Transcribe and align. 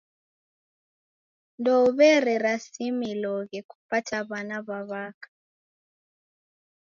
Ndowererasimiloghe 1.59 3.59
kupata 3.69 4.17
w'ana 4.29 4.57
w'a 4.67 4.79
w'aka. 4.89 5.29